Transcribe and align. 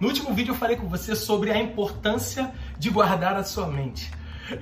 No 0.00 0.08
último 0.08 0.32
vídeo 0.34 0.52
eu 0.52 0.58
falei 0.58 0.76
com 0.76 0.88
você 0.88 1.16
sobre 1.16 1.50
a 1.50 1.58
importância 1.58 2.52
de 2.78 2.90
guardar 2.90 3.36
a 3.36 3.44
sua 3.44 3.66
mente. 3.66 4.10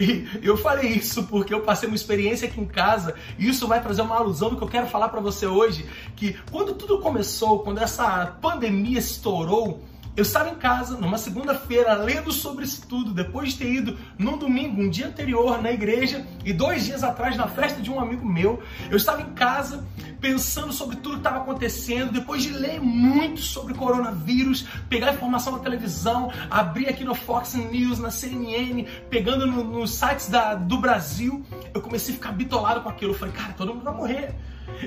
E 0.01 0.27
eu 0.43 0.57
falei 0.57 0.93
isso 0.93 1.25
porque 1.25 1.53
eu 1.53 1.61
passei 1.61 1.89
uma 1.89 1.97
experiência 1.97 2.49
aqui 2.49 2.61
em 2.61 2.67
casa 2.67 3.15
e 3.39 3.49
isso 3.49 3.69
vai 3.69 3.83
trazer 3.83 4.03
uma 4.03 4.17
alusão 4.17 4.51
do 4.51 4.57
que 4.57 4.63
eu 4.63 4.69
quero 4.69 4.87
falar 4.87 5.09
para 5.11 5.21
você 5.21 5.47
hoje, 5.47 5.87
que 6.17 6.35
quando 6.51 6.75
tudo 6.75 7.01
começou, 7.01 7.59
quando 7.61 7.79
essa 7.79 8.27
pandemia 8.41 8.99
estourou, 8.99 9.83
eu 10.17 10.23
estava 10.23 10.49
em 10.51 10.55
casa 10.55 10.97
numa 10.97 11.19
segunda-feira 11.19 11.95
lendo 11.95 12.31
sobre 12.31 12.65
isso 12.65 12.87
tudo, 12.87 13.13
depois 13.13 13.53
de 13.53 13.59
ter 13.59 13.73
ido 13.73 13.99
num 14.17 14.39
domingo, 14.39 14.81
um 14.81 14.89
dia 14.89 15.09
anterior 15.09 15.61
na 15.61 15.73
igreja 15.73 16.25
e 16.45 16.53
dois 16.53 16.85
dias 16.85 17.03
atrás 17.03 17.37
na 17.37 17.49
festa 17.49 17.83
de 17.83 17.91
um 17.91 17.99
amigo 17.99 18.25
meu. 18.25 18.63
Eu 18.89 18.97
estava 18.97 19.23
em 19.23 19.33
casa 19.33 19.85
pensando 20.21 20.73
sobre 20.73 20.97
tudo 20.97 21.15
que 21.15 21.21
estava 21.21 21.39
acontecendo, 21.39 22.13
depois 22.13 22.45
de 22.45 22.51
ler 22.51 22.81
muito 22.81 23.41
sobre 23.41 23.75
coronavírus, 23.75 24.67
pegar 24.89 25.13
informação 25.13 25.55
na 25.55 25.59
televisão, 25.59 26.31
abrir 26.49 26.89
aqui 26.89 27.03
no 27.03 27.15
Fox 27.15 27.55
News, 27.55 27.99
na 27.99 28.11
CNN, 28.11 28.85
pegando 29.11 29.47
nos 29.47 29.65
no 29.65 29.87
sites 29.89 30.29
da, 30.29 30.55
do 30.55 30.79
Brasil, 30.79 31.45
eu 31.75 31.81
comecei 31.81 32.15
a 32.15 32.17
ficar 32.17 32.33
bitolado 32.33 32.83
com 32.83 32.89
aquilo. 32.89 33.13
Eu 33.13 33.19
falei, 33.19 33.35
cara, 33.35 33.53
todo 33.53 33.75
mundo 33.75 33.85
vai 33.85 33.95
morrer. 33.95 34.35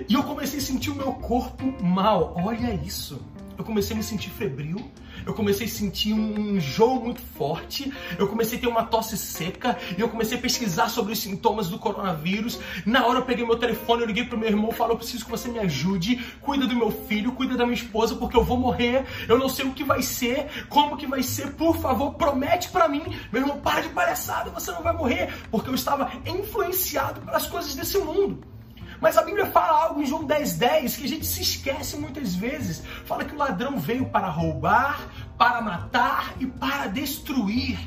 E 0.07 0.13
eu 0.13 0.23
comecei 0.23 0.59
a 0.59 0.61
sentir 0.61 0.89
o 0.89 0.95
meu 0.95 1.13
corpo 1.13 1.83
mal. 1.83 2.33
Olha 2.37 2.73
isso 2.73 3.21
eu 3.57 3.63
comecei 3.63 3.95
a 3.95 3.97
me 3.97 4.03
sentir 4.03 4.29
febril, 4.29 4.91
eu 5.25 5.33
comecei 5.33 5.65
a 5.65 5.69
sentir 5.69 6.13
um 6.13 6.55
enjoo 6.55 7.03
muito 7.03 7.21
forte, 7.21 7.91
eu 8.17 8.27
comecei 8.27 8.57
a 8.57 8.61
ter 8.61 8.67
uma 8.67 8.83
tosse 8.83 9.17
seca, 9.17 9.77
e 9.97 10.01
eu 10.01 10.09
comecei 10.09 10.37
a 10.37 10.41
pesquisar 10.41 10.89
sobre 10.89 11.13
os 11.13 11.19
sintomas 11.19 11.67
do 11.67 11.79
coronavírus. 11.79 12.59
Na 12.85 13.05
hora 13.05 13.19
eu 13.19 13.25
peguei 13.25 13.45
meu 13.45 13.57
telefone, 13.57 14.01
eu 14.01 14.07
liguei 14.07 14.25
pro 14.25 14.37
meu 14.37 14.49
irmão, 14.49 14.71
falei, 14.71 14.93
eu 14.93 14.97
preciso 14.97 15.25
que 15.25 15.31
você 15.31 15.49
me 15.49 15.59
ajude, 15.59 16.23
cuida 16.41 16.67
do 16.67 16.75
meu 16.75 16.91
filho, 16.91 17.31
cuida 17.31 17.55
da 17.55 17.65
minha 17.65 17.77
esposa, 17.77 18.15
porque 18.15 18.37
eu 18.37 18.43
vou 18.43 18.57
morrer, 18.57 19.05
eu 19.27 19.37
não 19.37 19.49
sei 19.49 19.65
o 19.65 19.73
que 19.73 19.83
vai 19.83 20.01
ser, 20.01 20.67
como 20.69 20.97
que 20.97 21.07
vai 21.07 21.23
ser, 21.23 21.53
por 21.53 21.77
favor, 21.77 22.13
promete 22.13 22.69
para 22.69 22.87
mim. 22.87 23.03
Meu 23.31 23.41
irmão, 23.41 23.59
para 23.59 23.81
de 23.81 23.89
palhaçada, 23.89 24.51
você 24.51 24.71
não 24.71 24.83
vai 24.83 24.93
morrer, 24.93 25.33
porque 25.49 25.69
eu 25.69 25.75
estava 25.75 26.11
influenciado 26.25 27.21
pelas 27.21 27.47
coisas 27.47 27.75
desse 27.75 27.97
mundo. 27.97 28.56
Mas 28.99 29.17
a 29.17 29.21
Bíblia 29.21 29.45
fala 29.45 29.85
algo 29.85 30.01
em 30.01 30.05
João 30.05 30.25
10,10 30.25 30.57
10, 30.57 30.97
que 30.97 31.05
a 31.05 31.07
gente 31.07 31.25
se 31.25 31.41
esquece 31.41 31.97
muitas 31.97 32.35
vezes. 32.35 32.83
Fala 33.05 33.25
que 33.25 33.35
o 33.35 33.37
ladrão 33.37 33.77
veio 33.77 34.05
para 34.07 34.27
roubar, 34.27 35.07
para 35.37 35.61
matar 35.61 36.33
e 36.39 36.47
para 36.47 36.87
destruir. 36.87 37.77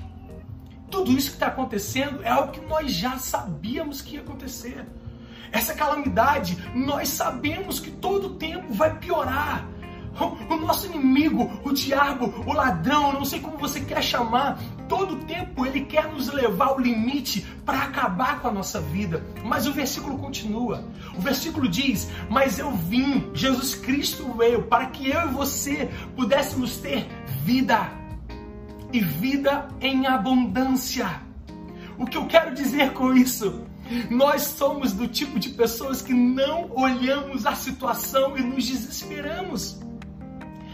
Tudo 0.91 1.13
isso 1.13 1.29
que 1.29 1.37
está 1.37 1.47
acontecendo 1.47 2.23
é 2.23 2.29
algo 2.29 2.53
que 2.53 2.61
nós 2.61 2.93
já 2.93 3.19
sabíamos 3.19 4.01
que 4.03 4.17
ia 4.17 4.21
acontecer. 4.21 4.85
Essa 5.53 5.75
calamidade, 5.75 6.57
nós 6.75 7.09
sabemos 7.09 7.81
que 7.81 7.91
todo 7.91 8.35
tempo 8.35 8.73
vai 8.73 8.97
piorar. 8.99 9.67
O 10.49 10.57
nosso 10.57 10.87
inimigo, 10.87 11.61
o 11.65 11.73
diabo, 11.73 12.45
o 12.47 12.53
ladrão, 12.53 13.13
não 13.13 13.25
sei 13.25 13.41
como 13.41 13.57
você 13.57 13.81
quer 13.81 14.03
chamar, 14.03 14.59
todo 14.91 15.25
tempo 15.25 15.65
ele 15.65 15.83
quer 15.83 16.13
nos 16.13 16.27
levar 16.33 16.67
ao 16.67 16.81
limite 16.81 17.47
para 17.65 17.79
acabar 17.79 18.41
com 18.41 18.49
a 18.49 18.53
nossa 18.53 18.81
vida. 18.81 19.25
Mas 19.45 19.69
o 19.69 19.73
versículo 19.73 20.19
continua. 20.19 20.85
O 21.17 21.21
versículo 21.21 21.69
diz: 21.69 22.11
Mas 22.29 22.59
eu 22.59 22.73
vim, 22.73 23.31
Jesus 23.33 23.77
Cristo 23.77 24.35
veio 24.37 24.65
para 24.65 24.87
que 24.87 25.09
eu 25.09 25.29
e 25.29 25.33
você 25.33 25.89
pudéssemos 26.17 26.79
ter 26.79 27.09
vida 27.45 27.89
e 28.93 28.99
vida 28.99 29.69
em 29.81 30.09
abundância. 30.09 31.09
O 31.97 32.05
que 32.05 32.17
eu 32.17 32.27
quero 32.27 32.53
dizer 32.53 32.93
com 32.93 33.15
isso? 33.15 33.65
Nós 34.11 34.43
somos 34.43 34.93
do 34.93 35.07
tipo 35.07 35.39
de 35.39 35.51
pessoas 35.51 36.03
que 36.03 36.13
não 36.13 36.71
olhamos 36.75 37.47
a 37.47 37.55
situação 37.55 38.37
e 38.37 38.43
nos 38.43 38.67
desesperamos. 38.67 39.81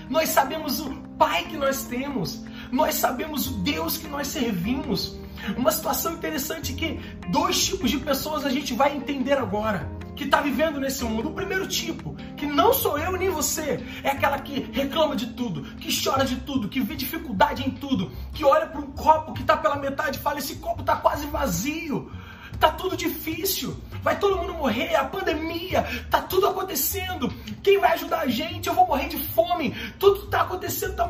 Nós 0.08 0.30
sabemos 0.30 0.80
o 0.80 1.06
Pai 1.18 1.44
que 1.44 1.56
nós 1.56 1.84
temos, 1.84 2.44
nós 2.70 2.94
sabemos 2.94 3.46
o 3.46 3.58
Deus 3.58 3.96
que 3.96 4.08
nós 4.08 4.26
servimos. 4.28 5.16
Uma 5.56 5.70
situação 5.70 6.14
interessante 6.14 6.72
que 6.72 6.98
dois 7.30 7.64
tipos 7.64 7.90
de 7.90 7.98
pessoas 7.98 8.44
a 8.44 8.50
gente 8.50 8.74
vai 8.74 8.96
entender 8.96 9.34
agora 9.34 9.88
que 10.16 10.24
está 10.24 10.40
vivendo 10.40 10.80
nesse 10.80 11.04
mundo. 11.04 11.28
O 11.28 11.32
primeiro 11.32 11.68
tipo, 11.68 12.14
que 12.36 12.46
não 12.46 12.72
sou 12.72 12.98
eu 12.98 13.12
nem 13.12 13.28
você, 13.28 13.84
é 14.02 14.10
aquela 14.10 14.38
que 14.38 14.68
reclama 14.72 15.14
de 15.14 15.26
tudo, 15.26 15.62
que 15.76 15.94
chora 16.02 16.24
de 16.24 16.36
tudo, 16.36 16.68
que 16.68 16.80
vê 16.80 16.96
dificuldade 16.96 17.62
em 17.62 17.70
tudo, 17.70 18.10
que 18.32 18.42
olha 18.42 18.66
para 18.66 18.80
um 18.80 18.90
copo 18.92 19.34
que 19.34 19.42
está 19.42 19.56
pela 19.56 19.76
metade 19.76 20.18
e 20.18 20.22
fala: 20.22 20.38
esse 20.38 20.56
copo 20.56 20.80
está 20.80 20.96
quase 20.96 21.26
vazio. 21.26 22.10
Tá 22.58 22.70
tudo 22.70 22.96
difícil, 22.96 23.76
vai 24.02 24.18
todo 24.18 24.38
mundo 24.38 24.54
morrer, 24.54 24.94
a 24.96 25.04
pandemia, 25.04 25.82
tá 26.10 26.22
tudo 26.22 26.46
acontecendo. 26.46 27.30
Quem 27.62 27.78
vai 27.78 27.92
ajudar 27.92 28.20
a 28.20 28.28
gente? 28.28 28.66
Eu 28.66 28.74
vou 28.74 28.86
morrer 28.86 29.08
de 29.08 29.18
fome. 29.18 29.74
Tudo 29.98 30.26
tá 30.28 30.40
acontecendo, 30.40 30.96
tá 30.96 31.06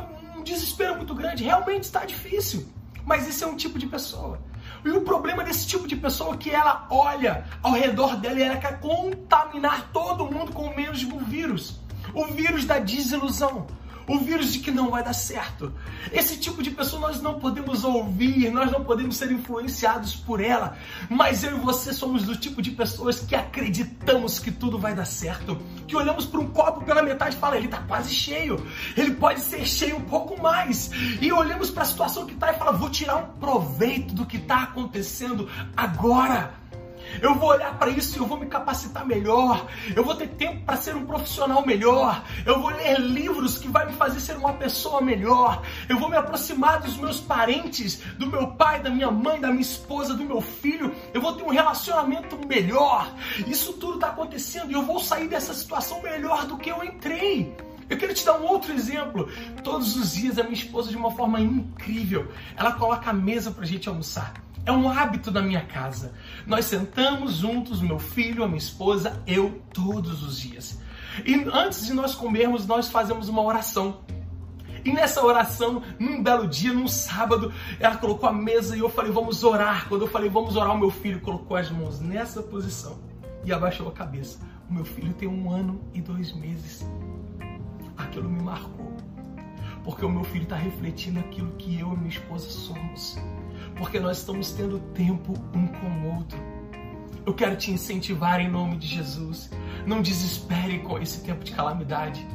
desespero 0.47 0.95
muito 0.95 1.13
grande. 1.13 1.43
Realmente 1.43 1.83
está 1.83 2.05
difícil. 2.05 2.67
Mas 3.05 3.27
esse 3.27 3.43
é 3.43 3.47
um 3.47 3.55
tipo 3.55 3.79
de 3.79 3.87
pessoa. 3.87 4.39
E 4.83 4.89
o 4.89 5.01
problema 5.01 5.43
desse 5.43 5.65
tipo 5.65 5.87
de 5.87 5.95
pessoa 5.95 6.35
é 6.35 6.37
que 6.37 6.49
ela 6.49 6.85
olha 6.89 7.45
ao 7.63 7.71
redor 7.71 8.17
dela 8.17 8.39
e 8.39 8.43
ela 8.43 8.57
quer 8.57 8.79
contaminar 8.79 9.89
todo 9.93 10.25
mundo 10.25 10.51
com 10.51 10.63
o 10.63 10.75
mesmo 10.75 11.19
vírus. 11.19 11.79
O 12.13 12.25
vírus 12.25 12.65
da 12.65 12.79
desilusão 12.79 13.67
o 14.07 14.19
vírus 14.19 14.53
de 14.53 14.59
que 14.59 14.71
não 14.71 14.89
vai 14.89 15.03
dar 15.03 15.13
certo. 15.13 15.73
Esse 16.11 16.37
tipo 16.37 16.63
de 16.63 16.71
pessoa 16.71 17.01
nós 17.01 17.21
não 17.21 17.39
podemos 17.39 17.83
ouvir, 17.83 18.49
nós 18.51 18.71
não 18.71 18.83
podemos 18.83 19.17
ser 19.17 19.31
influenciados 19.31 20.15
por 20.15 20.39
ela, 20.39 20.77
mas 21.09 21.43
eu 21.43 21.57
e 21.57 21.59
você 21.59 21.93
somos 21.93 22.23
do 22.23 22.35
tipo 22.35 22.61
de 22.61 22.71
pessoas 22.71 23.19
que 23.19 23.35
acreditamos 23.35 24.39
que 24.39 24.51
tudo 24.51 24.79
vai 24.79 24.95
dar 24.95 25.05
certo, 25.05 25.57
que 25.85 25.95
olhamos 25.95 26.25
para 26.25 26.39
um 26.39 26.47
copo 26.47 26.85
pela 26.85 27.03
metade 27.03 27.35
e 27.35 27.39
fala, 27.39 27.57
ele 27.57 27.65
está 27.65 27.79
quase 27.79 28.09
cheio, 28.09 28.65
ele 28.95 29.11
pode 29.11 29.41
ser 29.41 29.65
cheio 29.65 29.97
um 29.97 30.01
pouco 30.01 30.41
mais, 30.41 30.89
e 31.21 31.31
olhamos 31.31 31.69
para 31.69 31.83
a 31.83 31.85
situação 31.85 32.25
que 32.25 32.33
está 32.33 32.51
e 32.51 32.57
fala, 32.57 32.71
vou 32.71 32.89
tirar 32.89 33.17
um 33.17 33.39
proveito 33.39 34.13
do 34.13 34.25
que 34.25 34.37
está 34.37 34.63
acontecendo 34.63 35.49
agora. 35.75 36.66
Eu 37.21 37.35
vou 37.35 37.49
olhar 37.49 37.77
para 37.77 37.89
isso 37.89 38.17
e 38.17 38.19
eu 38.19 38.25
vou 38.25 38.37
me 38.37 38.45
capacitar 38.45 39.05
melhor. 39.05 39.67
Eu 39.95 40.03
vou 40.03 40.15
ter 40.15 40.27
tempo 40.29 40.63
para 40.65 40.77
ser 40.77 40.95
um 40.95 41.05
profissional 41.05 41.65
melhor. 41.65 42.23
Eu 42.45 42.59
vou 42.59 42.69
ler 42.69 42.99
livros 42.99 43.57
que 43.57 43.67
vai 43.67 43.85
me 43.85 43.93
fazer 43.93 44.19
ser 44.19 44.37
uma 44.37 44.53
pessoa 44.53 45.01
melhor. 45.01 45.61
Eu 45.89 45.97
vou 45.97 46.09
me 46.09 46.17
aproximar 46.17 46.81
dos 46.81 46.97
meus 46.97 47.19
parentes, 47.19 48.01
do 48.17 48.27
meu 48.27 48.47
pai, 48.47 48.81
da 48.81 48.89
minha 48.89 49.11
mãe, 49.11 49.39
da 49.39 49.49
minha 49.49 49.61
esposa, 49.61 50.13
do 50.13 50.23
meu 50.23 50.41
filho. 50.41 50.93
Eu 51.13 51.21
vou 51.21 51.33
ter 51.33 51.43
um 51.43 51.49
relacionamento 51.49 52.37
melhor. 52.47 53.11
Isso 53.47 53.73
tudo 53.73 53.95
está 53.95 54.07
acontecendo 54.07 54.71
e 54.71 54.73
eu 54.73 54.83
vou 54.83 54.99
sair 54.99 55.27
dessa 55.27 55.53
situação 55.53 56.01
melhor 56.01 56.45
do 56.45 56.57
que 56.57 56.69
eu 56.69 56.83
entrei. 56.83 57.55
Eu 57.89 57.97
quero 57.97 58.13
te 58.13 58.25
dar 58.25 58.37
um 58.39 58.45
outro 58.45 58.73
exemplo. 58.73 59.29
Todos 59.63 59.95
os 59.95 60.13
dias 60.13 60.37
a 60.37 60.43
minha 60.43 60.55
esposa, 60.55 60.89
de 60.89 60.97
uma 60.97 61.11
forma 61.11 61.39
incrível, 61.39 62.31
ela 62.55 62.73
coloca 62.73 63.09
a 63.09 63.13
mesa 63.13 63.51
para 63.51 63.63
a 63.63 63.67
gente 63.67 63.87
almoçar. 63.87 64.33
É 64.67 64.71
um 64.73 64.89
hábito 64.89 65.31
da 65.31 65.41
minha 65.41 65.61
casa. 65.61 66.11
Nós 66.45 66.65
sentamos 66.65 67.35
juntos, 67.35 67.81
meu 67.81 67.97
filho, 67.97 68.43
a 68.43 68.47
minha 68.47 68.57
esposa, 68.57 69.23
eu, 69.25 69.61
todos 69.73 70.21
os 70.21 70.37
dias. 70.37 70.77
E 71.25 71.35
antes 71.53 71.85
de 71.85 71.93
nós 71.93 72.13
comermos, 72.13 72.67
nós 72.67 72.89
fazemos 72.89 73.29
uma 73.29 73.41
oração. 73.41 74.01
E 74.83 74.91
nessa 74.91 75.23
oração, 75.23 75.81
num 75.97 76.21
belo 76.21 76.45
dia, 76.45 76.73
num 76.73 76.85
sábado, 76.85 77.53
ela 77.79 77.95
colocou 77.95 78.27
a 78.27 78.33
mesa 78.33 78.75
e 78.75 78.79
eu 78.79 78.89
falei, 78.89 79.09
vamos 79.09 79.41
orar. 79.41 79.87
Quando 79.87 80.01
eu 80.01 80.07
falei, 80.09 80.29
vamos 80.29 80.57
orar, 80.57 80.75
o 80.75 80.77
meu 80.77 80.91
filho 80.91 81.21
colocou 81.21 81.55
as 81.55 81.71
mãos 81.71 82.01
nessa 82.01 82.43
posição 82.43 82.99
e 83.45 83.53
abaixou 83.53 83.87
a 83.87 83.93
cabeça. 83.93 84.37
O 84.69 84.73
meu 84.73 84.83
filho 84.83 85.13
tem 85.13 85.29
um 85.29 85.49
ano 85.49 85.79
e 85.93 86.01
dois 86.01 86.33
meses. 86.33 86.85
Aquilo 87.95 88.29
me 88.29 88.43
marcou. 88.43 88.93
Porque 89.85 90.03
o 90.03 90.09
meu 90.09 90.25
filho 90.25 90.43
está 90.43 90.57
refletindo 90.57 91.21
aquilo 91.21 91.51
que 91.51 91.79
eu 91.79 91.93
e 91.93 91.97
minha 91.97 92.09
esposa 92.09 92.49
somos 92.49 93.17
porque 93.77 93.99
nós 93.99 94.19
estamos 94.19 94.51
tendo 94.51 94.79
tempo 94.93 95.33
um 95.53 95.67
com 95.67 95.87
o 95.87 96.15
outro. 96.15 96.39
Eu 97.25 97.33
quero 97.33 97.57
te 97.57 97.71
incentivar 97.71 98.39
em 98.39 98.49
nome 98.49 98.77
de 98.77 98.87
Jesus. 98.87 99.49
Não 99.85 100.01
desespere 100.01 100.79
com 100.79 100.97
esse 100.97 101.21
tempo 101.21 101.43
de 101.43 101.51
calamidade. 101.51 102.25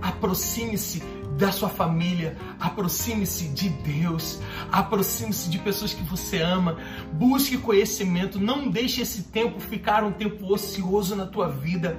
Aproxime-se 0.00 1.02
da 1.38 1.52
sua 1.52 1.68
família, 1.68 2.36
aproxime-se 2.58 3.48
de 3.48 3.68
Deus, 3.68 4.40
aproxime-se 4.70 5.48
de 5.48 5.58
pessoas 5.58 5.94
que 5.94 6.02
você 6.02 6.38
ama, 6.40 6.76
busque 7.12 7.56
conhecimento, 7.56 8.38
não 8.38 8.68
deixe 8.68 9.00
esse 9.00 9.24
tempo 9.24 9.60
ficar 9.60 10.04
um 10.04 10.12
tempo 10.12 10.52
ocioso 10.52 11.16
na 11.16 11.26
tua 11.26 11.48
vida. 11.48 11.98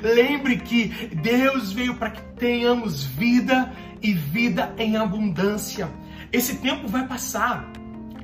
Lembre 0.00 0.58
que 0.58 0.88
Deus 1.14 1.72
veio 1.72 1.96
para 1.96 2.10
que 2.10 2.22
tenhamos 2.36 3.04
vida 3.04 3.72
e 4.02 4.12
vida 4.12 4.74
em 4.76 4.96
abundância. 4.96 5.88
Esse 6.32 6.56
tempo 6.56 6.88
vai 6.88 7.06
passar. 7.06 7.72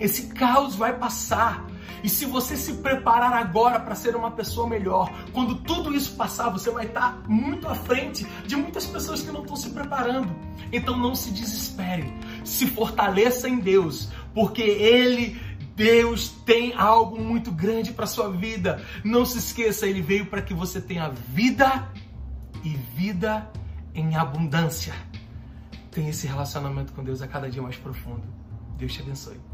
Esse 0.03 0.27
caos 0.35 0.75
vai 0.75 0.99
passar. 0.99 1.65
E 2.03 2.09
se 2.09 2.27
você 2.27 2.57
se 2.57 2.75
preparar 2.75 3.33
agora 3.33 3.79
para 3.79 3.95
ser 3.95 4.17
uma 4.17 4.33
pessoa 4.33 4.69
melhor, 4.69 5.09
quando 5.33 5.55
tudo 5.55 5.95
isso 5.95 6.17
passar, 6.17 6.51
você 6.51 6.73
vai 6.73 6.87
estar 6.87 7.23
muito 7.29 7.69
à 7.69 7.75
frente 7.77 8.27
de 8.45 8.57
muitas 8.57 8.85
pessoas 8.85 9.23
que 9.23 9.31
não 9.31 9.43
estão 9.43 9.55
se 9.55 9.71
preparando. 9.71 10.35
Então 10.73 10.97
não 10.97 11.15
se 11.15 11.31
desespere. 11.31 12.13
Se 12.45 12.67
fortaleça 12.67 13.49
em 13.49 13.61
Deus, 13.61 14.11
porque 14.35 14.63
Ele 14.63 15.41
Deus 15.77 16.31
tem 16.45 16.75
algo 16.75 17.21
muito 17.21 17.53
grande 17.53 17.93
para 17.93 18.07
sua 18.07 18.29
vida. 18.29 18.85
Não 19.05 19.25
se 19.25 19.39
esqueça, 19.39 19.87
ele 19.87 20.03
veio 20.03 20.27
para 20.27 20.43
que 20.43 20.53
você 20.53 20.81
tenha 20.81 21.09
vida 21.09 21.89
e 22.65 22.71
vida 22.97 23.49
em 23.95 24.17
abundância. 24.17 24.95
tenha 25.91 26.11
esse 26.11 26.27
relacionamento 26.27 26.93
com 26.93 27.05
Deus 27.05 27.23
a 27.23 27.29
cada 27.29 27.49
dia 27.49 27.63
mais 27.63 27.77
profundo. 27.77 28.23
Deus 28.77 28.93
te 28.93 29.01
abençoe. 29.01 29.52